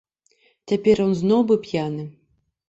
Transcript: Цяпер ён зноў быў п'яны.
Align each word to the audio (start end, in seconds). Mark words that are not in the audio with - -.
Цяпер 0.71 0.95
ён 1.05 1.11
зноў 1.19 1.45
быў 1.53 1.61
п'яны. 1.67 2.09